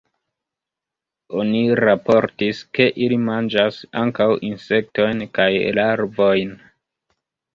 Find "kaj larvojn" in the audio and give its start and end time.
5.39-6.57